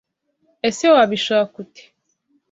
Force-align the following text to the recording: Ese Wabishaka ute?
Ese 0.67 0.85
Wabishaka 0.95 1.53
ute? 1.61 1.81